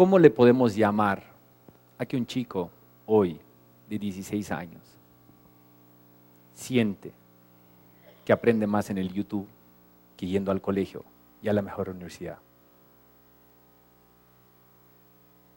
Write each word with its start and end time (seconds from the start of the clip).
¿Cómo 0.00 0.18
le 0.18 0.30
podemos 0.30 0.74
llamar 0.74 1.22
a 1.98 2.06
que 2.06 2.16
un 2.16 2.24
chico 2.24 2.70
hoy 3.04 3.38
de 3.86 3.98
16 3.98 4.50
años 4.50 4.80
siente 6.54 7.12
que 8.24 8.32
aprende 8.32 8.66
más 8.66 8.88
en 8.88 8.96
el 8.96 9.12
YouTube 9.12 9.46
que 10.16 10.26
yendo 10.26 10.52
al 10.52 10.62
colegio 10.62 11.04
y 11.42 11.50
a 11.50 11.52
la 11.52 11.60
mejor 11.60 11.90
universidad? 11.90 12.38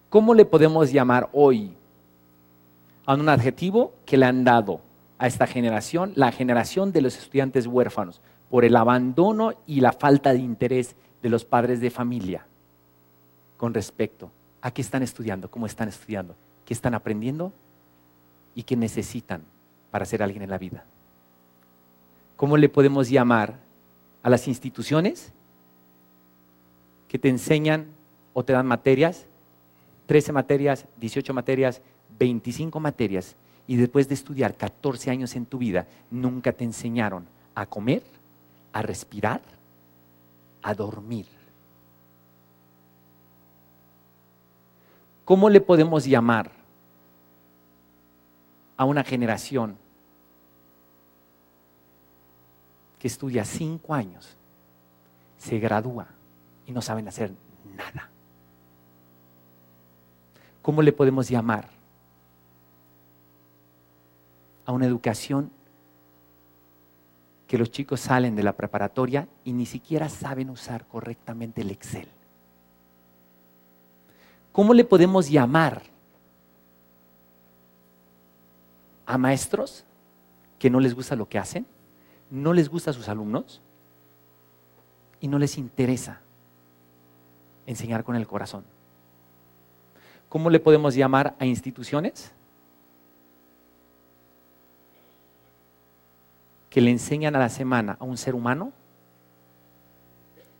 ¿Cómo 0.10 0.34
le 0.34 0.44
podemos 0.44 0.92
llamar 0.92 1.30
hoy 1.32 1.72
a 3.06 3.14
un 3.14 3.30
adjetivo 3.30 3.94
que 4.06 4.18
le 4.18 4.26
han 4.26 4.44
dado 4.44 4.82
a 5.20 5.28
esta 5.28 5.48
generación, 5.48 6.12
la 6.18 6.34
generación 6.34 6.92
de 6.92 7.00
los 7.00 7.18
estudiantes 7.18 7.66
huérfanos, 7.66 8.20
por 8.50 8.66
el 8.66 8.76
abandono 8.76 9.54
y 9.66 9.80
la 9.80 9.94
falta 9.94 10.34
de 10.34 10.40
interés 10.40 10.98
de 11.22 11.30
los 11.30 11.46
padres 11.46 11.80
de 11.80 11.90
familia 11.90 12.46
con 13.64 13.74
respecto 13.74 14.30
a 14.62 14.72
qué 14.72 14.82
están 14.82 15.04
estudiando, 15.04 15.50
cómo 15.50 15.68
están 15.68 15.88
estudiando, 15.88 16.36
qué 16.66 16.74
están 16.74 16.96
aprendiendo 16.96 17.54
y 18.56 18.64
qué 18.64 18.76
necesitan 18.76 19.42
para 19.90 20.04
ser 20.04 20.22
alguien 20.22 20.44
en 20.44 20.50
la 20.50 20.58
vida. 20.58 20.84
¿Cómo 22.36 22.58
le 22.58 22.68
podemos 22.68 23.10
llamar 23.10 23.58
a 24.22 24.30
las 24.30 24.50
instituciones 24.50 25.32
que 27.08 27.18
te 27.18 27.30
enseñan 27.30 27.88
o 28.34 28.44
te 28.44 28.52
dan 28.52 28.68
materias 28.68 29.28
13 30.08 30.34
materias, 30.34 30.86
18 30.98 31.34
materias, 31.34 31.82
25 32.20 32.82
materias, 32.82 33.38
y 33.66 33.78
después 33.78 34.10
de 34.10 34.16
estudiar 34.16 34.56
14 34.58 35.10
años 35.10 35.38
en 35.38 35.46
tu 35.46 35.58
vida, 35.58 35.88
nunca 36.12 36.52
te 36.52 36.66
enseñaron 36.66 37.26
a 37.56 37.66
comer, 37.66 38.04
a 38.74 38.82
respirar, 38.82 39.40
a 40.62 40.74
dormir. 40.74 41.43
¿Cómo 45.26 45.50
le 45.50 45.62
podemos 45.62 46.06
llamar 46.06 46.52
a 48.76 48.86
una 48.86 49.04
generación 49.04 49.78
que 53.00 53.08
estudia 53.08 53.46
cinco 53.46 53.94
años, 53.94 54.36
se 55.38 55.60
gradúa 55.60 56.08
y 56.66 56.72
no 56.72 56.82
saben 56.82 57.08
hacer 57.08 57.32
nada? 57.76 58.10
¿Cómo 60.62 60.82
le 60.82 60.92
podemos 60.94 61.30
llamar? 61.30 61.70
A 64.66 64.72
una 64.72 64.86
educación 64.86 65.52
que 67.48 67.58
los 67.58 67.70
chicos 67.70 68.00
salen 68.00 68.36
de 68.36 68.44
la 68.44 68.54
preparatoria 68.54 69.28
y 69.44 69.54
ni 69.54 69.66
siquiera 69.66 70.10
saben 70.10 70.50
usar 70.50 70.88
correctamente 70.88 71.62
el 71.62 71.72
Excel. 71.72 72.08
¿Cómo 74.54 74.76
le 74.76 74.86
podemos 74.86 75.30
llamar 75.30 75.82
a 79.08 79.18
maestros 79.18 79.84
que 80.60 80.70
no 80.70 80.80
les 80.80 80.94
gusta 80.94 81.16
lo 81.16 81.28
que 81.28 81.40
hacen, 81.40 81.66
no 82.30 82.54
les 82.54 82.70
gusta 82.70 82.92
a 82.92 82.94
sus 82.94 83.10
alumnos 83.10 83.62
y 85.20 85.28
no 85.28 85.40
les 85.40 85.58
interesa 85.58 86.22
enseñar 87.66 88.04
con 88.04 88.16
el 88.16 88.28
corazón? 88.28 88.64
¿Cómo 90.30 90.52
le 90.52 90.60
podemos 90.60 90.94
llamar 90.94 91.36
a 91.40 91.46
instituciones? 91.46 92.32
Que 96.70 96.80
le 96.80 96.92
enseñan 96.92 97.36
a 97.36 97.40
la 97.40 97.50
semana 97.50 97.98
a 98.00 98.04
un 98.04 98.18
ser 98.18 98.36
humano 98.36 98.72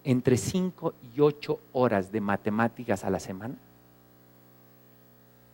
entre 0.04 0.36
5 0.36 0.96
y 1.16 1.22
8 1.22 1.60
horas 1.74 2.12
de 2.12 2.22
matemáticas 2.22 3.04
a 3.04 3.12
la 3.12 3.20
semana 3.20 3.56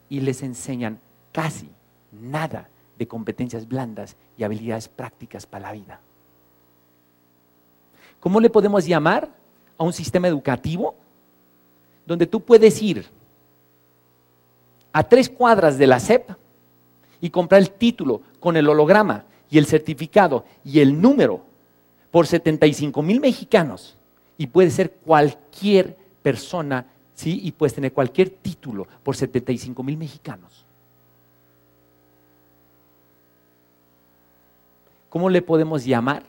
y 0.10 0.20
les 0.22 0.42
enseñan 0.44 1.00
casi 1.32 1.70
nada 2.12 2.68
de 2.98 3.08
competencias 3.08 3.68
blandas 3.68 4.16
y 4.38 4.44
habilidades 4.44 4.88
prácticas 4.90 5.46
para 5.46 5.68
la 5.68 5.74
vida. 5.74 6.00
¿Cómo 8.20 8.40
le 8.40 8.50
podemos 8.50 8.86
llamar 8.86 9.30
a 9.78 9.84
un 9.84 9.94
sistema 9.94 10.28
educativo 10.28 10.96
donde 12.06 12.28
tú 12.28 12.42
puedes 12.42 12.82
ir 12.82 13.06
a 14.92 15.04
tres 15.04 15.30
cuadras 15.30 15.78
de 15.78 15.88
la 15.88 16.00
SEP 16.00 16.32
y 17.22 17.30
comprar 17.30 17.62
el 17.62 17.72
título 17.72 18.22
con 18.40 18.58
el 18.58 18.68
holograma 18.68 19.26
y 19.50 19.58
el 19.58 19.66
certificado 19.66 20.46
y 20.64 20.80
el 20.80 21.00
número 21.00 21.42
por 22.12 22.28
75 22.28 23.02
mil 23.02 23.20
mexicanos 23.20 23.96
y 24.38 24.48
puede 24.48 24.72
ser 24.72 24.92
cualquier 24.92 25.98
persona, 26.22 26.86
¿sí? 27.20 27.42
Y 27.44 27.52
puedes 27.52 27.74
tener 27.74 27.92
cualquier 27.92 28.30
título 28.30 28.88
por 29.04 29.14
75 29.14 29.84
mil 29.84 29.98
mexicanos. 29.98 30.66
¿Cómo 35.10 35.30
le 35.30 35.42
podemos 35.42 35.84
llamar? 35.84 36.24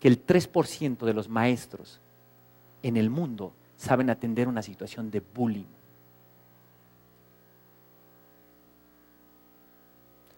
Que 0.00 0.08
el 0.08 0.26
3% 0.26 1.06
de 1.06 1.14
los 1.14 1.28
maestros 1.28 2.00
en 2.82 2.96
el 2.96 3.10
mundo 3.10 3.52
saben 3.76 4.10
atender 4.10 4.48
una 4.48 4.62
situación 4.62 5.08
de 5.08 5.20
bullying. 5.20 5.75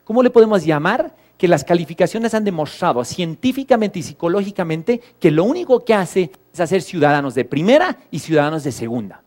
¿Cómo 0.08 0.22
le 0.22 0.30
podemos 0.30 0.64
llamar? 0.64 1.14
Que 1.36 1.46
las 1.46 1.64
calificaciones 1.64 2.32
han 2.32 2.42
demostrado 2.42 3.04
científicamente 3.04 3.98
y 3.98 4.02
psicológicamente 4.02 5.02
que 5.20 5.30
lo 5.30 5.44
único 5.44 5.84
que 5.84 5.92
hace 5.92 6.32
es 6.50 6.60
hacer 6.60 6.80
ciudadanos 6.80 7.34
de 7.34 7.44
primera 7.44 7.98
y 8.10 8.20
ciudadanos 8.20 8.64
de 8.64 8.72
segunda. 8.72 9.22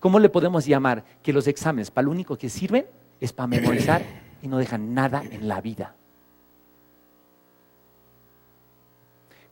¿Cómo 0.00 0.18
le 0.18 0.28
podemos 0.28 0.66
llamar? 0.66 1.02
Que 1.22 1.32
los 1.32 1.46
exámenes 1.46 1.90
para 1.90 2.04
lo 2.04 2.10
único 2.10 2.36
que 2.36 2.50
sirven 2.50 2.84
es 3.22 3.32
para 3.32 3.46
memorizar 3.46 4.02
y 4.42 4.48
no 4.48 4.58
dejan 4.58 4.92
nada 4.92 5.22
en 5.24 5.48
la 5.48 5.62
vida. 5.62 5.94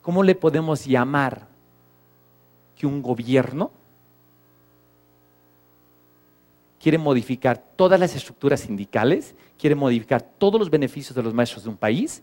¿Cómo 0.03 0.23
le 0.23 0.35
podemos 0.35 0.85
llamar 0.85 1.47
que 2.77 2.87
un 2.87 3.01
gobierno 3.01 3.71
quiere 6.87 6.99
modificar 6.99 7.61
todas 7.75 7.99
las 7.99 8.15
estructuras 8.15 8.61
sindicales, 8.61 9.35
quiere 9.59 9.75
modificar 9.75 10.23
todos 10.23 10.61
los 10.61 10.71
beneficios 10.71 11.17
de 11.17 11.23
los 11.25 11.35
maestros 11.35 11.65
de 11.65 11.71
un 11.71 11.77
país 11.77 12.23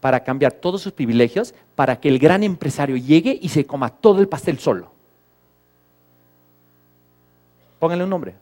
para 0.00 0.24
cambiar 0.24 0.52
todos 0.52 0.80
sus 0.80 0.94
privilegios, 0.94 1.52
para 1.74 2.00
que 2.00 2.08
el 2.08 2.18
gran 2.18 2.42
empresario 2.42 2.96
llegue 2.96 3.38
y 3.38 3.50
se 3.50 3.66
coma 3.66 3.90
todo 3.90 4.22
el 4.22 4.26
pastel 4.26 4.58
solo. 4.58 4.90
Pónganle 7.78 8.04
un 8.04 8.08
nombre. 8.10 8.34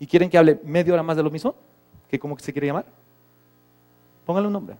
¿Y 0.00 0.06
quieren 0.06 0.30
que 0.30 0.38
hable 0.38 0.58
media 0.64 0.94
hora 0.94 1.02
más 1.02 1.18
de 1.18 1.22
lo 1.22 1.30
mismo? 1.30 1.54
¿Que 2.08 2.18
cómo 2.18 2.38
se 2.38 2.50
quiere 2.50 2.68
llamar? 2.68 2.86
Pónganle 4.24 4.46
un 4.46 4.54
nombre. 4.54 4.76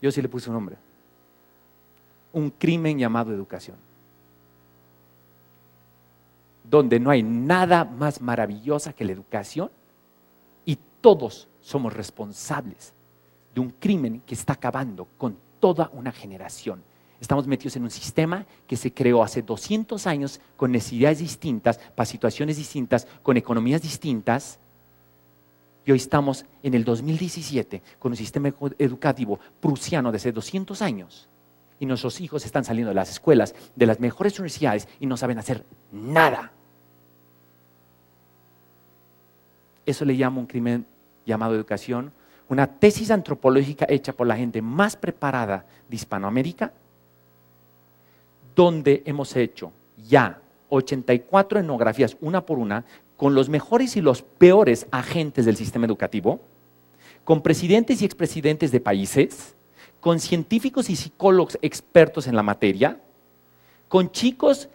Yo 0.00 0.10
sí 0.10 0.20
le 0.20 0.28
puse 0.28 0.50
un 0.50 0.54
nombre. 0.54 0.74
Un 2.32 2.50
crimen 2.50 2.98
llamado 2.98 3.32
educación 3.32 3.91
donde 6.72 6.98
no 6.98 7.10
hay 7.10 7.22
nada 7.22 7.84
más 7.84 8.22
maravillosa 8.22 8.94
que 8.94 9.04
la 9.04 9.12
educación 9.12 9.70
y 10.64 10.78
todos 11.02 11.46
somos 11.60 11.92
responsables 11.92 12.94
de 13.54 13.60
un 13.60 13.68
crimen 13.72 14.22
que 14.24 14.34
está 14.34 14.54
acabando 14.54 15.06
con 15.18 15.36
toda 15.60 15.90
una 15.92 16.12
generación. 16.12 16.82
Estamos 17.20 17.46
metidos 17.46 17.76
en 17.76 17.82
un 17.82 17.90
sistema 17.90 18.46
que 18.66 18.78
se 18.78 18.90
creó 18.90 19.22
hace 19.22 19.42
200 19.42 20.06
años 20.06 20.40
con 20.56 20.72
necesidades 20.72 21.18
distintas, 21.18 21.76
para 21.94 22.06
situaciones 22.06 22.56
distintas, 22.56 23.06
con 23.22 23.36
economías 23.36 23.82
distintas. 23.82 24.58
Y 25.84 25.90
hoy 25.90 25.98
estamos 25.98 26.46
en 26.62 26.72
el 26.72 26.84
2017 26.84 27.82
con 27.98 28.12
un 28.12 28.16
sistema 28.16 28.50
educativo 28.78 29.38
prusiano 29.60 30.10
de 30.10 30.16
hace 30.16 30.32
200 30.32 30.80
años. 30.80 31.28
Y 31.78 31.84
nuestros 31.84 32.18
hijos 32.22 32.46
están 32.46 32.64
saliendo 32.64 32.88
de 32.88 32.94
las 32.94 33.10
escuelas, 33.10 33.54
de 33.76 33.84
las 33.84 34.00
mejores 34.00 34.38
universidades 34.38 34.88
y 35.00 35.04
no 35.04 35.18
saben 35.18 35.38
hacer 35.38 35.66
nada. 35.92 36.52
Eso 39.86 40.04
le 40.04 40.14
llamo 40.14 40.40
un 40.40 40.46
crimen 40.46 40.86
llamado 41.26 41.54
educación, 41.54 42.12
una 42.48 42.66
tesis 42.66 43.10
antropológica 43.10 43.86
hecha 43.88 44.12
por 44.12 44.26
la 44.26 44.36
gente 44.36 44.60
más 44.62 44.96
preparada 44.96 45.64
de 45.88 45.96
Hispanoamérica, 45.96 46.72
donde 48.54 49.02
hemos 49.06 49.34
hecho 49.36 49.72
ya 50.08 50.38
84 50.68 51.60
etnografías, 51.60 52.16
una 52.20 52.44
por 52.44 52.58
una, 52.58 52.84
con 53.16 53.34
los 53.34 53.48
mejores 53.48 53.96
y 53.96 54.00
los 54.00 54.22
peores 54.22 54.86
agentes 54.90 55.44
del 55.46 55.56
sistema 55.56 55.86
educativo, 55.86 56.40
con 57.24 57.42
presidentes 57.42 58.02
y 58.02 58.04
expresidentes 58.04 58.70
de 58.72 58.80
países, 58.80 59.54
con 60.00 60.18
científicos 60.18 60.90
y 60.90 60.96
psicólogos 60.96 61.58
expertos 61.62 62.26
en 62.26 62.36
la 62.36 62.42
materia, 62.42 62.98
con 63.88 64.10
chicos 64.10 64.68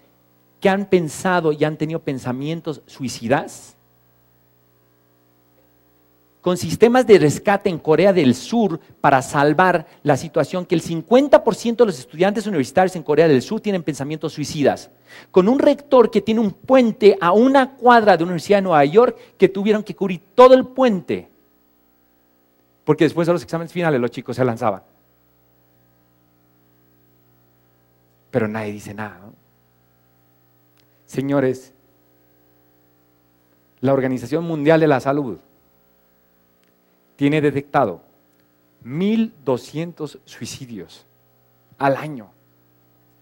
que 0.61 0.69
han 0.69 0.85
pensado 0.85 1.51
y 1.51 1.63
han 1.63 1.77
tenido 1.77 1.99
pensamientos 1.99 2.81
suicidas, 2.85 3.76
con 6.47 6.55
sistemas 6.55 7.05
de 7.05 7.19
rescate 7.19 7.69
en 7.69 7.77
Corea 7.77 8.13
del 8.13 8.33
Sur 8.33 8.79
para 9.01 9.21
salvar 9.21 9.85
la 10.01 10.15
situación 10.15 10.65
que 10.65 10.75
el 10.75 10.81
50% 10.81 11.75
de 11.75 11.85
los 11.85 11.99
estudiantes 11.99 12.47
universitarios 12.47 12.95
en 12.95 13.03
Corea 13.03 13.27
del 13.27 13.41
Sur 13.41 13.59
tienen 13.59 13.83
pensamientos 13.83 14.31
suicidas. 14.31 14.89
Con 15.29 15.49
un 15.49 15.59
rector 15.59 16.09
que 16.09 16.21
tiene 16.21 16.39
un 16.39 16.51
puente 16.51 17.17
a 17.19 17.33
una 17.33 17.75
cuadra 17.75 18.13
de 18.13 18.19
la 18.19 18.23
Universidad 18.27 18.59
de 18.59 18.61
Nueva 18.61 18.85
York 18.85 19.17
que 19.37 19.49
tuvieron 19.49 19.83
que 19.83 19.93
cubrir 19.93 20.21
todo 20.35 20.53
el 20.53 20.65
puente. 20.65 21.27
Porque 22.85 23.03
después 23.03 23.27
de 23.27 23.33
los 23.33 23.43
exámenes 23.43 23.73
finales 23.73 23.99
los 23.99 24.11
chicos 24.11 24.37
se 24.37 24.45
lanzaban. 24.45 24.83
Pero 28.31 28.47
nadie 28.47 28.71
dice 28.71 28.93
nada. 28.93 29.19
Señores, 31.07 31.73
la 33.81 33.91
Organización 33.91 34.45
Mundial 34.45 34.79
de 34.79 34.87
la 34.87 35.01
Salud 35.01 35.39
tiene 37.17 37.41
detectado 37.41 38.01
1.200 38.85 40.19
suicidios 40.23 41.05
al 41.77 41.97
año 41.97 42.29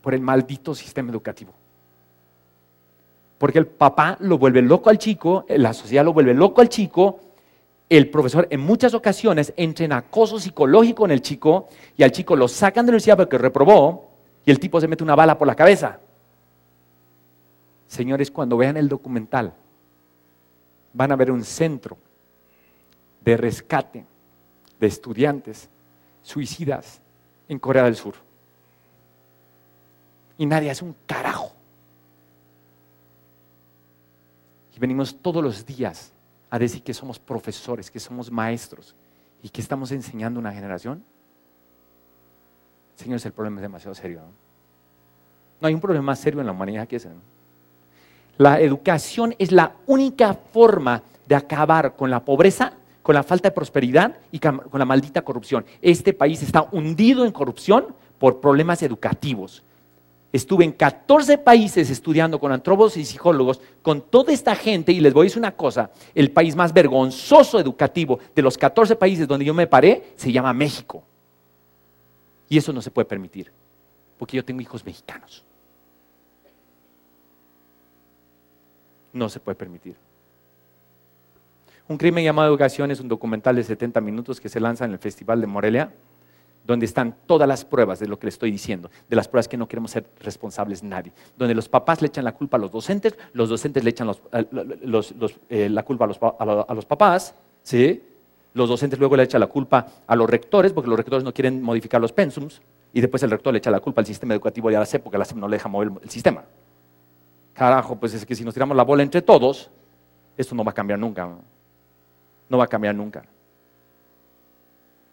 por 0.01 0.13
el 0.13 0.21
maldito 0.21 0.75
sistema 0.75 1.09
educativo. 1.09 1.53
Porque 3.39 3.57
el 3.57 3.65
papá 3.65 4.17
lo 4.19 4.37
vuelve 4.37 4.61
loco 4.61 4.89
al 4.89 4.99
chico, 4.99 5.45
la 5.49 5.73
sociedad 5.73 6.05
lo 6.05 6.13
vuelve 6.13 6.33
loco 6.33 6.61
al 6.61 6.69
chico, 6.69 7.19
el 7.89 8.09
profesor 8.09 8.47
en 8.49 8.59
muchas 8.59 8.93
ocasiones 8.93 9.53
entra 9.57 9.85
en 9.85 9.93
acoso 9.93 10.39
psicológico 10.39 11.05
en 11.05 11.11
el 11.11 11.21
chico 11.21 11.69
y 11.97 12.03
al 12.03 12.11
chico 12.11 12.35
lo 12.35 12.47
sacan 12.47 12.85
de 12.85 12.91
la 12.91 12.95
universidad 12.95 13.17
porque 13.17 13.37
reprobó 13.37 14.11
y 14.45 14.51
el 14.51 14.59
tipo 14.59 14.79
se 14.79 14.87
mete 14.87 15.03
una 15.03 15.15
bala 15.15 15.37
por 15.37 15.47
la 15.47 15.55
cabeza. 15.55 15.99
Señores, 17.87 18.29
cuando 18.29 18.57
vean 18.57 18.77
el 18.77 18.89
documental, 18.89 19.53
van 20.93 21.11
a 21.11 21.15
ver 21.15 21.31
un 21.31 21.43
centro 21.43 21.97
de 23.25 23.35
rescate 23.35 24.05
de 24.79 24.87
estudiantes 24.87 25.67
suicidas 26.21 27.01
en 27.49 27.59
Corea 27.59 27.83
del 27.83 27.95
Sur. 27.95 28.13
Y 30.37 30.45
nadie 30.45 30.69
hace 30.69 30.85
un 30.85 30.95
carajo. 31.05 31.51
Y 34.75 34.79
venimos 34.79 35.15
todos 35.21 35.43
los 35.43 35.65
días 35.65 36.11
a 36.49 36.59
decir 36.59 36.83
que 36.83 36.93
somos 36.93 37.17
profesores, 37.17 37.89
que 37.89 37.99
somos 37.99 38.29
maestros 38.29 38.93
y 39.41 39.49
que 39.49 39.61
estamos 39.61 39.91
enseñando 39.91 40.39
a 40.39 40.41
una 40.41 40.53
generación. 40.53 41.03
Señores, 42.95 43.25
el 43.25 43.31
problema 43.31 43.57
es 43.57 43.63
demasiado 43.63 43.95
serio. 43.95 44.21
¿no? 45.61 45.67
hay 45.67 45.73
un 45.73 45.81
problema 45.81 46.05
más 46.05 46.19
serio 46.19 46.41
en 46.41 46.45
la 46.45 46.51
humanidad 46.51 46.87
que 46.87 46.97
ese. 46.97 47.09
La 48.37 48.59
educación 48.59 49.33
es 49.39 49.51
la 49.51 49.73
única 49.87 50.33
forma 50.33 51.01
de 51.25 51.35
acabar 51.35 51.95
con 51.95 52.11
la 52.11 52.23
pobreza, 52.23 52.73
con 53.05 53.13
la 53.13 53.21
falta 53.21 53.49
de 53.49 53.53
prosperidad 53.53 54.17
y 54.31 54.39
con 54.39 54.63
la 54.73 54.83
maldita 54.83 55.21
corrupción. 55.21 55.63
Este 55.79 56.11
país 56.11 56.41
está 56.41 56.67
hundido 56.71 57.23
en 57.23 57.31
corrupción 57.31 57.93
por 58.17 58.41
problemas 58.41 58.81
educativos. 58.81 59.61
Estuve 60.33 60.65
en 60.65 60.71
14 60.71 61.37
países 61.37 61.91
estudiando 61.91 62.39
con 62.39 62.51
antropólogos 62.51 62.97
y 62.97 63.05
psicólogos, 63.05 63.61
con 63.83 64.01
toda 64.01 64.33
esta 64.33 64.55
gente, 64.55 64.91
y 64.91 65.01
les 65.01 65.13
voy 65.13 65.21
a 65.21 65.25
decir 65.25 65.37
una 65.37 65.55
cosa, 65.55 65.91
el 66.15 66.31
país 66.31 66.55
más 66.55 66.73
vergonzoso 66.73 67.59
educativo 67.59 68.17
de 68.33 68.41
los 68.41 68.57
14 68.57 68.95
países 68.95 69.27
donde 69.27 69.45
yo 69.45 69.53
me 69.53 69.67
paré 69.67 70.13
se 70.15 70.31
llama 70.31 70.51
México. 70.51 71.03
Y 72.49 72.57
eso 72.57 72.73
no 72.73 72.81
se 72.81 72.89
puede 72.89 73.05
permitir, 73.05 73.51
porque 74.17 74.35
yo 74.35 74.43
tengo 74.43 74.61
hijos 74.61 74.83
mexicanos. 74.83 75.45
no 79.13 79.29
se 79.29 79.39
puede 79.39 79.55
permitir. 79.55 79.95
Un 81.87 81.97
crimen 81.97 82.23
llamado 82.23 82.49
educación 82.49 82.89
es 82.89 82.99
un 82.99 83.07
documental 83.07 83.55
de 83.55 83.63
70 83.63 84.01
minutos 84.01 84.41
que 84.41 84.49
se 84.49 84.59
lanza 84.59 84.85
en 84.85 84.91
el 84.91 84.97
Festival 84.97 85.39
de 85.39 85.45
Morelia, 85.45 85.91
donde 86.65 86.87
están 86.87 87.15
todas 87.27 87.47
las 87.47 87.63
pruebas 87.63 87.99
de 87.99 88.07
lo 88.07 88.17
que 88.17 88.25
le 88.25 88.29
estoy 88.29 88.49
diciendo, 88.49 88.89
de 89.07 89.15
las 89.15 89.27
pruebas 89.27 89.47
que 89.47 89.55
no 89.55 89.67
queremos 89.67 89.91
ser 89.91 90.05
responsables 90.19 90.81
nadie, 90.81 91.11
donde 91.37 91.53
los 91.53 91.69
papás 91.69 92.01
le 92.01 92.07
echan 92.07 92.25
la 92.25 92.33
culpa 92.33 92.57
a 92.57 92.59
los 92.59 92.71
docentes, 92.71 93.15
los 93.33 93.49
docentes 93.49 93.83
le 93.83 93.91
echan 93.91 94.09
eh, 94.09 95.69
la 95.69 95.83
culpa 95.83 96.05
a 96.05 96.73
los, 96.73 96.85
papás, 96.85 97.35
¿sí? 97.61 98.01
los 98.55 98.67
docentes 98.67 98.97
luego 98.97 99.15
le 99.15 99.23
echan 99.23 99.41
la 99.41 99.47
culpa 99.47 99.85
a 100.07 100.15
los 100.15 100.27
rectores, 100.27 100.73
porque 100.73 100.89
los 100.89 100.97
rectores 100.97 101.23
no 101.23 101.31
quieren 101.31 101.61
modificar 101.61 102.01
los 102.01 102.11
pensums, 102.11 102.63
y 102.93 103.01
después 103.01 103.21
el 103.21 103.29
rector 103.29 103.53
le 103.53 103.59
echa 103.59 103.69
la 103.69 103.79
culpa 103.79 104.01
al 104.01 104.07
sistema 104.07 104.33
educativo 104.33 104.71
y 104.71 104.75
a 104.75 104.79
la 104.79 104.87
SEP, 104.87 105.03
porque 105.03 105.19
la 105.19 105.25
SEP 105.25 105.37
no 105.37 105.47
le 105.47 105.57
deja 105.57 105.69
mover 105.69 105.91
el 106.01 106.09
sistema. 106.09 106.45
Carajo, 107.53 107.95
pues 107.95 108.15
es 108.15 108.25
que 108.25 108.33
si 108.33 108.43
nos 108.43 108.55
tiramos 108.55 108.75
la 108.75 108.83
bola 108.83 109.03
entre 109.03 109.21
todos, 109.21 109.69
esto 110.35 110.55
no 110.55 110.63
va 110.63 110.71
a 110.71 110.73
cambiar 110.73 110.97
nunca. 110.97 111.29
No 112.49 112.57
va 112.57 112.65
a 112.65 112.67
cambiar 112.67 112.95
nunca. 112.95 113.25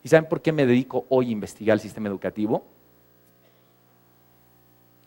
¿Y 0.05 0.09
saben 0.09 0.29
por 0.29 0.43
qué 0.43 0.53
me 0.53 0.67
dedico 0.67 1.07
hoy 1.09 1.29
a 1.29 1.33
investigar 1.33 1.75
el 1.75 1.81
sistema 1.81 2.09
educativo? 2.09 2.65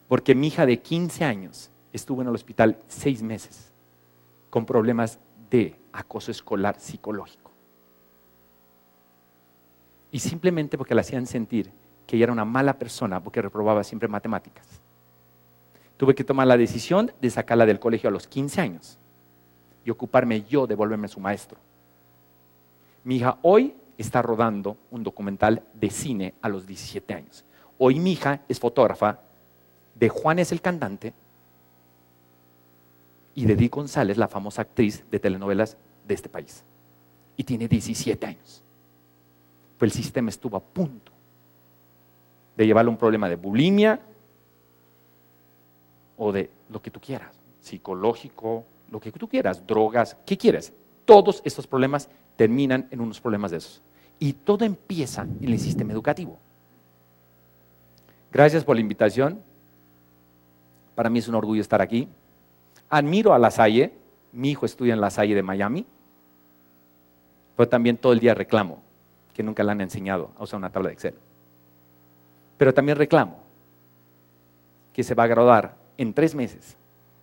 Porque 0.07 0.35
mi 0.35 0.47
hija 0.47 0.65
de 0.65 0.79
15 0.79 1.23
años 1.25 1.69
estuvo 1.91 2.21
en 2.21 2.27
el 2.27 2.35
hospital 2.35 2.77
seis 2.87 3.21
meses 3.21 3.71
con 4.49 4.65
problemas 4.65 5.19
de 5.49 5.75
acoso 5.91 6.31
escolar 6.31 6.79
psicológico. 6.79 7.51
Y 10.11 10.19
simplemente 10.19 10.77
porque 10.77 10.95
la 10.95 11.01
hacían 11.01 11.27
sentir 11.27 11.71
que 12.07 12.15
ella 12.15 12.25
era 12.25 12.33
una 12.33 12.45
mala 12.45 12.77
persona 12.77 13.21
porque 13.21 13.41
reprobaba 13.41 13.83
siempre 13.83 14.07
matemáticas. 14.07 14.65
Tuve 15.97 16.15
que 16.15 16.23
tomar 16.23 16.47
la 16.47 16.57
decisión 16.57 17.11
de 17.19 17.29
sacarla 17.29 17.65
del 17.65 17.79
colegio 17.79 18.09
a 18.09 18.11
los 18.11 18.27
15 18.27 18.61
años 18.61 18.97
y 19.83 19.89
ocuparme 19.89 20.43
yo 20.43 20.67
de 20.67 20.75
volverme 20.75 21.07
su 21.07 21.19
maestro. 21.19 21.57
Mi 23.05 23.17
hija 23.17 23.37
hoy 23.43 23.75
está 23.97 24.21
rodando 24.21 24.77
un 24.89 25.03
documental 25.03 25.63
de 25.75 25.91
cine 25.91 26.33
a 26.41 26.49
los 26.49 26.65
17 26.65 27.13
años. 27.13 27.45
Hoy 27.77 27.99
mi 27.99 28.13
hija 28.13 28.41
es 28.49 28.59
fotógrafa 28.59 29.19
de 29.93 30.09
Juan 30.09 30.39
es 30.39 30.51
el 30.51 30.59
cantante 30.59 31.13
y 33.35 33.45
de 33.45 33.55
Di 33.55 33.67
González, 33.67 34.17
la 34.17 34.27
famosa 34.27 34.63
actriz 34.63 35.05
de 35.09 35.19
telenovelas 35.19 35.77
de 36.07 36.13
este 36.15 36.29
país. 36.29 36.63
Y 37.37 37.43
tiene 37.43 37.67
17 37.67 38.25
años. 38.25 38.63
Pues 39.77 39.95
el 39.95 40.03
sistema 40.03 40.29
estuvo 40.29 40.57
a 40.57 40.61
punto 40.61 41.11
de 42.57 42.65
llevarle 42.65 42.89
un 42.89 42.97
problema 42.97 43.29
de 43.29 43.35
bulimia, 43.35 44.01
o 46.17 46.31
de 46.31 46.49
lo 46.69 46.81
que 46.81 46.89
tú 46.89 46.99
quieras, 46.99 47.35
psicológico, 47.59 48.63
lo 48.89 48.99
que 48.99 49.11
tú 49.11 49.27
quieras, 49.27 49.65
drogas, 49.67 50.17
¿qué 50.25 50.37
quieres? 50.37 50.73
Todos 51.03 51.41
estos 51.45 51.67
problemas 51.67 52.09
terminan 52.35 52.87
en 52.91 53.01
unos 53.01 53.19
problemas 53.19 53.51
de 53.51 53.57
esos. 53.57 53.81
Y 54.19 54.33
todo 54.33 54.65
empieza 54.65 55.23
en 55.23 55.51
el 55.51 55.59
sistema 55.59 55.93
educativo. 55.93 56.37
Gracias 58.31 58.63
por 58.63 58.75
la 58.75 58.81
invitación. 58.81 59.39
Para 60.95 61.09
mí 61.09 61.19
es 61.19 61.27
un 61.27 61.35
orgullo 61.35 61.61
estar 61.61 61.81
aquí. 61.81 62.07
Admiro 62.89 63.33
a 63.33 63.39
La 63.39 63.51
Salle. 63.51 63.93
Mi 64.31 64.51
hijo 64.51 64.65
estudia 64.65 64.93
en 64.93 65.01
La 65.01 65.09
Salle 65.09 65.35
de 65.35 65.43
Miami. 65.43 65.85
Pero 67.55 67.69
también 67.69 67.97
todo 67.97 68.13
el 68.13 68.19
día 68.19 68.33
reclamo 68.33 68.81
que 69.33 69.43
nunca 69.43 69.63
le 69.63 69.71
han 69.71 69.81
enseñado 69.81 70.31
a 70.37 70.43
usar 70.43 70.57
una 70.57 70.69
tabla 70.69 70.89
de 70.89 70.93
Excel. 70.93 71.15
Pero 72.57 72.73
también 72.73 72.97
reclamo 72.97 73.37
que 74.93 75.03
se 75.03 75.13
va 75.13 75.23
a 75.23 75.27
graduar 75.27 75.75
en 75.97 76.13
tres 76.13 76.35
meses 76.35 76.77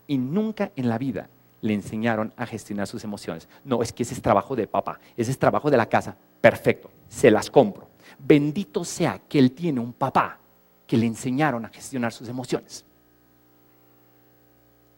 y 0.06 0.18
nunca 0.18 0.72
en 0.76 0.88
la 0.88 0.98
vida 0.98 1.28
le 1.62 1.72
enseñaron 1.72 2.34
a 2.36 2.44
gestionar 2.44 2.86
sus 2.86 3.04
emociones. 3.04 3.48
No, 3.64 3.82
es 3.82 3.92
que 3.92 4.02
ese 4.02 4.12
es 4.12 4.20
trabajo 4.20 4.54
de 4.54 4.66
papá, 4.66 5.00
ese 5.16 5.30
es 5.30 5.38
trabajo 5.38 5.70
de 5.70 5.78
la 5.78 5.88
casa. 5.88 6.14
Perfecto, 6.40 6.90
se 7.08 7.30
las 7.30 7.50
compro. 7.50 7.88
Bendito 8.18 8.84
sea 8.84 9.20
que 9.28 9.38
él 9.38 9.52
tiene 9.52 9.80
un 9.80 9.92
papá 9.92 10.38
que 10.86 10.96
le 10.98 11.06
enseñaron 11.06 11.64
a 11.64 11.68
gestionar 11.68 12.12
sus 12.12 12.28
emociones. 12.28 12.84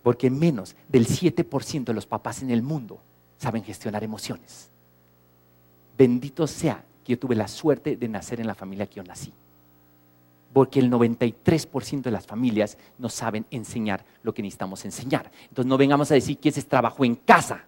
Porque 0.02 0.28
menos 0.30 0.74
del 0.88 1.06
7% 1.06 1.84
de 1.84 1.94
los 1.94 2.06
papás 2.06 2.42
en 2.42 2.50
el 2.50 2.62
mundo 2.62 2.98
saben 3.38 3.62
gestionar 3.62 4.02
emociones. 4.02 4.70
Bendito 5.96 6.46
sea 6.46 6.84
que 7.04 7.12
yo 7.12 7.18
tuve 7.18 7.36
la 7.36 7.46
suerte 7.46 7.96
de 7.96 8.08
nacer 8.08 8.40
en 8.40 8.46
la 8.46 8.54
familia 8.54 8.86
que 8.86 8.96
yo 8.96 9.04
nací 9.04 9.32
porque 10.54 10.78
el 10.78 10.88
93% 10.88 12.02
de 12.02 12.10
las 12.12 12.28
familias 12.28 12.78
no 12.96 13.08
saben 13.08 13.44
enseñar 13.50 14.04
lo 14.22 14.32
que 14.32 14.40
necesitamos 14.40 14.84
enseñar. 14.84 15.30
Entonces 15.48 15.66
no 15.66 15.76
vengamos 15.76 16.12
a 16.12 16.14
decir 16.14 16.38
que 16.38 16.48
ese 16.48 16.60
es 16.60 16.68
trabajo 16.68 17.04
en 17.04 17.16
casa, 17.16 17.64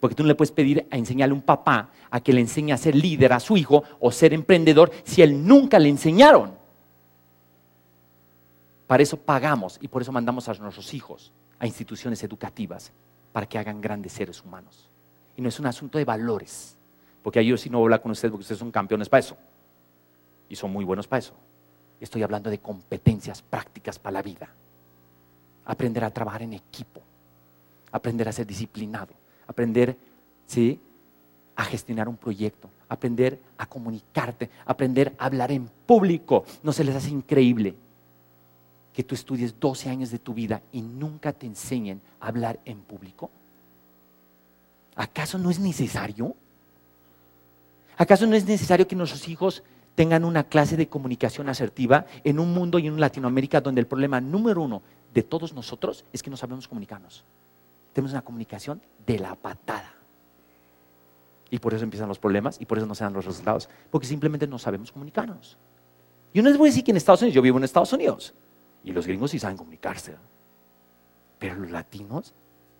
porque 0.00 0.16
tú 0.16 0.24
no 0.24 0.26
le 0.26 0.34
puedes 0.34 0.50
pedir 0.50 0.84
a 0.90 0.96
enseñarle 0.96 1.32
a 1.32 1.36
un 1.36 1.42
papá 1.42 1.90
a 2.10 2.20
que 2.20 2.32
le 2.32 2.40
enseñe 2.40 2.72
a 2.72 2.76
ser 2.76 2.96
líder 2.96 3.32
a 3.32 3.38
su 3.38 3.56
hijo 3.56 3.84
o 4.00 4.10
ser 4.10 4.34
emprendedor 4.34 4.90
si 5.04 5.22
él 5.22 5.46
nunca 5.46 5.78
le 5.78 5.88
enseñaron. 5.88 6.54
Para 8.88 9.04
eso 9.04 9.16
pagamos 9.16 9.78
y 9.80 9.86
por 9.86 10.02
eso 10.02 10.10
mandamos 10.10 10.48
a 10.48 10.54
nuestros 10.54 10.92
hijos 10.92 11.32
a 11.60 11.66
instituciones 11.68 12.20
educativas 12.24 12.92
para 13.32 13.46
que 13.46 13.58
hagan 13.58 13.80
grandes 13.80 14.12
seres 14.12 14.42
humanos. 14.42 14.90
Y 15.36 15.40
no 15.40 15.48
es 15.48 15.60
un 15.60 15.66
asunto 15.66 15.98
de 15.98 16.04
valores, 16.04 16.76
porque 17.22 17.44
yo 17.46 17.56
sí 17.56 17.70
no 17.70 17.78
voy 17.78 17.84
a 17.84 17.86
hablar 17.86 18.02
con 18.02 18.10
ustedes 18.10 18.32
porque 18.32 18.42
ustedes 18.42 18.58
son 18.58 18.72
campeones 18.72 19.08
para 19.08 19.20
eso. 19.20 19.36
Y 20.48 20.56
son 20.56 20.72
muy 20.72 20.84
buenos 20.84 21.06
para 21.06 21.20
eso. 21.20 21.34
Estoy 22.00 22.22
hablando 22.22 22.50
de 22.50 22.58
competencias 22.58 23.42
prácticas 23.42 23.98
para 23.98 24.14
la 24.14 24.22
vida. 24.22 24.48
Aprender 25.64 26.04
a 26.04 26.10
trabajar 26.10 26.42
en 26.42 26.52
equipo. 26.52 27.00
Aprender 27.92 28.28
a 28.28 28.32
ser 28.32 28.46
disciplinado. 28.46 29.14
Aprender, 29.46 29.96
¿sí? 30.46 30.80
a 31.56 31.64
gestionar 31.64 32.08
un 32.08 32.16
proyecto, 32.16 32.68
aprender 32.88 33.40
a 33.56 33.66
comunicarte, 33.66 34.50
aprender 34.66 35.14
a 35.18 35.24
hablar 35.24 35.50
en 35.50 35.68
público. 35.86 36.44
¿No 36.62 36.72
se 36.72 36.84
les 36.84 36.94
hace 36.94 37.10
increíble 37.10 37.74
que 38.92 39.02
tú 39.02 39.14
estudies 39.14 39.58
12 39.58 39.88
años 39.88 40.10
de 40.10 40.18
tu 40.18 40.34
vida 40.34 40.62
y 40.70 40.82
nunca 40.82 41.32
te 41.32 41.46
enseñen 41.46 42.00
a 42.20 42.28
hablar 42.28 42.60
en 42.66 42.80
público? 42.80 43.30
¿Acaso 44.94 45.38
no 45.38 45.50
es 45.50 45.58
necesario? 45.58 46.36
¿Acaso 47.96 48.26
no 48.26 48.36
es 48.36 48.44
necesario 48.44 48.86
que 48.86 48.94
nuestros 48.94 49.26
hijos 49.26 49.62
tengan 49.96 50.24
una 50.24 50.44
clase 50.44 50.76
de 50.76 50.88
comunicación 50.88 51.48
asertiva 51.48 52.06
en 52.22 52.38
un 52.38 52.54
mundo 52.54 52.78
y 52.78 52.86
en 52.86 53.00
Latinoamérica 53.00 53.60
donde 53.60 53.80
el 53.80 53.88
problema 53.88 54.20
número 54.20 54.62
uno 54.62 54.82
de 55.12 55.22
todos 55.22 55.54
nosotros 55.54 56.04
es 56.12 56.22
que 56.22 56.30
no 56.30 56.36
sabemos 56.36 56.68
comunicarnos? 56.68 57.24
Tenemos 57.92 58.12
una 58.12 58.22
comunicación 58.22 58.80
de 59.06 59.18
la 59.18 59.34
patada. 59.34 59.94
Y 61.50 61.58
por 61.58 61.72
eso 61.72 61.82
empiezan 61.82 62.08
los 62.08 62.18
problemas 62.18 62.60
y 62.60 62.66
por 62.66 62.76
eso 62.76 62.86
no 62.86 62.94
se 62.94 63.04
dan 63.04 63.14
los 63.14 63.24
resultados. 63.24 63.70
Porque 63.90 64.06
simplemente 64.06 64.46
no 64.46 64.58
sabemos 64.58 64.92
comunicarnos. 64.92 65.56
Yo 66.34 66.42
no 66.42 66.50
les 66.50 66.58
voy 66.58 66.68
a 66.68 66.70
decir 66.70 66.84
que 66.84 66.90
en 66.90 66.98
Estados 66.98 67.22
Unidos, 67.22 67.34
yo 67.34 67.40
vivo 67.40 67.56
en 67.56 67.64
Estados 67.64 67.92
Unidos. 67.94 68.34
Y 68.84 68.92
los 68.92 69.06
gringos 69.06 69.30
sí 69.30 69.38
saben 69.38 69.56
comunicarse. 69.56 70.14
Pero 71.38 71.54
los 71.54 71.70
latinos, 71.70 72.34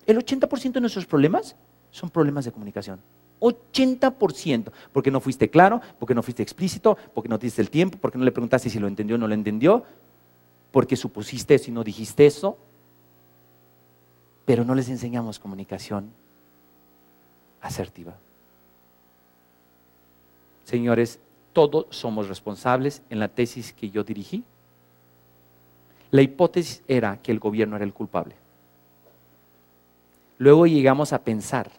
el 0.05 0.17
80% 0.19 0.73
de 0.73 0.81
nuestros 0.81 1.07
problemas 1.07 1.55
son 1.89 2.11
problemas 2.11 2.45
de 2.45 2.51
comunicación. 2.51 2.99
80%. 3.39 4.71
Porque 4.91 5.11
no 5.11 5.19
fuiste 5.19 5.49
claro, 5.49 5.81
porque 5.99 6.15
no 6.15 6.23
fuiste 6.23 6.43
explícito, 6.43 6.97
porque 7.13 7.29
no 7.29 7.39
te 7.39 7.47
diste 7.47 7.61
el 7.61 7.69
tiempo, 7.69 7.97
porque 7.99 8.17
no 8.17 8.25
le 8.25 8.31
preguntaste 8.31 8.69
si 8.69 8.79
lo 8.79 8.87
entendió 8.87 9.15
o 9.15 9.19
no 9.19 9.27
lo 9.27 9.33
entendió, 9.33 9.83
porque 10.71 10.95
supusiste 10.95 11.55
eso 11.55 11.69
y 11.69 11.73
no 11.73 11.83
dijiste 11.83 12.25
eso. 12.25 12.57
Pero 14.45 14.63
no 14.63 14.75
les 14.75 14.89
enseñamos 14.89 15.39
comunicación 15.39 16.11
asertiva. 17.61 18.15
Señores, 20.63 21.19
todos 21.53 21.87
somos 21.89 22.27
responsables 22.27 23.01
en 23.09 23.19
la 23.19 23.29
tesis 23.29 23.73
que 23.73 23.89
yo 23.89 24.03
dirigí. 24.03 24.43
La 26.11 26.21
hipótesis 26.21 26.83
era 26.87 27.17
que 27.21 27.31
el 27.31 27.39
gobierno 27.39 27.75
era 27.75 27.85
el 27.85 27.93
culpable. 27.93 28.35
Luego 30.37 30.67
llegamos 30.67 31.13
a 31.13 31.23
pensar 31.23 31.71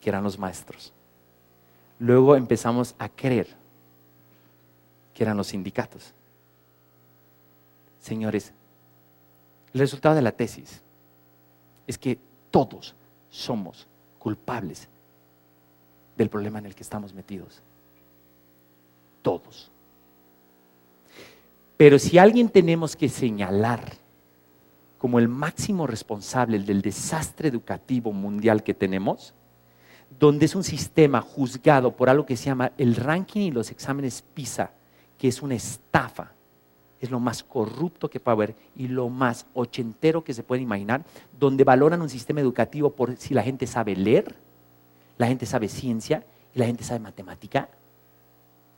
que 0.00 0.10
eran 0.10 0.24
los 0.24 0.38
maestros. 0.38 0.92
Luego 2.00 2.34
empezamos 2.34 2.94
a 2.98 3.08
creer 3.08 3.46
que 5.14 5.22
eran 5.22 5.36
los 5.36 5.48
sindicatos. 5.48 6.12
Señores, 8.00 8.52
el 9.72 9.80
resultado 9.80 10.16
de 10.16 10.22
la 10.22 10.32
tesis 10.32 10.80
es 11.86 11.96
que 11.96 12.18
todos 12.50 12.94
somos 13.30 13.86
culpables 14.18 14.88
del 16.16 16.28
problema 16.28 16.58
en 16.58 16.66
el 16.66 16.74
que 16.74 16.82
estamos 16.82 17.14
metidos 17.14 17.62
todos. 19.22 19.70
Pero 21.76 21.98
si 21.98 22.18
alguien 22.18 22.48
tenemos 22.48 22.96
que 22.96 23.08
señalar 23.08 23.80
como 24.98 25.18
el 25.18 25.28
máximo 25.28 25.86
responsable 25.86 26.58
del 26.58 26.82
desastre 26.82 27.48
educativo 27.48 28.12
mundial 28.12 28.62
que 28.62 28.74
tenemos, 28.74 29.32
donde 30.18 30.46
es 30.46 30.54
un 30.54 30.64
sistema 30.64 31.20
juzgado 31.20 31.92
por 31.92 32.10
algo 32.10 32.26
que 32.26 32.36
se 32.36 32.46
llama 32.46 32.72
el 32.78 32.96
ranking 32.96 33.40
y 33.40 33.50
los 33.50 33.70
exámenes 33.70 34.22
PISA, 34.34 34.70
que 35.18 35.28
es 35.28 35.42
una 35.42 35.54
estafa, 35.54 36.32
es 37.00 37.10
lo 37.10 37.20
más 37.20 37.42
corrupto 37.42 38.10
que 38.10 38.20
puede 38.20 38.34
haber 38.34 38.56
y 38.76 38.88
lo 38.88 39.08
más 39.08 39.46
ochentero 39.54 40.22
que 40.22 40.34
se 40.34 40.42
puede 40.42 40.62
imaginar, 40.62 41.04
donde 41.38 41.64
valoran 41.64 42.02
un 42.02 42.10
sistema 42.10 42.40
educativo 42.40 42.90
por 42.90 43.16
si 43.16 43.32
la 43.32 43.42
gente 43.42 43.66
sabe 43.66 43.96
leer, 43.96 44.34
la 45.16 45.26
gente 45.26 45.46
sabe 45.46 45.68
ciencia 45.68 46.24
y 46.54 46.58
la 46.58 46.66
gente 46.66 46.84
sabe 46.84 47.00
matemática 47.00 47.68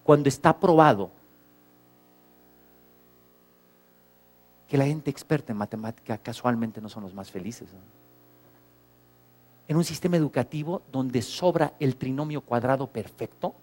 cuando 0.02 0.28
está 0.28 0.58
probado 0.58 1.10
que 4.68 4.76
la 4.76 4.86
gente 4.86 5.10
experta 5.10 5.52
en 5.52 5.58
matemática 5.58 6.18
casualmente 6.18 6.80
no 6.80 6.88
son 6.88 7.02
los 7.02 7.14
más 7.14 7.30
felices. 7.30 7.68
En 9.72 9.78
un 9.78 9.84
sistema 9.84 10.18
educativo 10.18 10.82
donde 10.92 11.22
sobra 11.22 11.72
el 11.80 11.96
trinomio 11.96 12.42
cuadrado 12.42 12.88
perfecto 12.88 13.54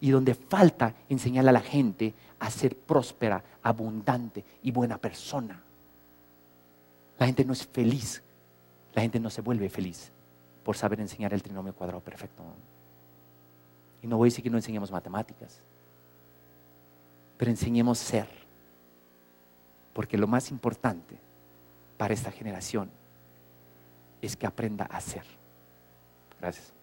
y 0.00 0.10
donde 0.10 0.36
falta 0.36 0.94
enseñar 1.08 1.48
a 1.48 1.50
la 1.50 1.62
gente 1.62 2.14
a 2.38 2.48
ser 2.48 2.76
próspera, 2.76 3.42
abundante 3.60 4.44
y 4.62 4.70
buena 4.70 4.98
persona. 4.98 5.60
La 7.18 7.26
gente 7.26 7.44
no 7.44 7.54
es 7.54 7.66
feliz, 7.66 8.22
la 8.94 9.02
gente 9.02 9.18
no 9.18 9.28
se 9.28 9.40
vuelve 9.40 9.68
feliz 9.68 10.12
por 10.62 10.76
saber 10.76 11.00
enseñar 11.00 11.34
el 11.34 11.42
trinomio 11.42 11.74
cuadrado 11.74 12.02
perfecto. 12.02 12.44
Y 14.02 14.06
no 14.06 14.18
voy 14.18 14.28
a 14.28 14.30
decir 14.30 14.44
que 14.44 14.50
no 14.50 14.58
enseñemos 14.58 14.92
matemáticas, 14.92 15.60
pero 17.36 17.50
enseñemos 17.50 17.98
ser. 17.98 18.28
Porque 19.92 20.16
lo 20.16 20.28
más 20.28 20.52
importante 20.52 21.18
para 21.96 22.14
esta 22.14 22.30
generación 22.30 22.88
es 24.26 24.36
que 24.36 24.46
aprenda 24.46 24.84
a 24.86 25.00
ser. 25.00 25.24
Gracias. 26.40 26.75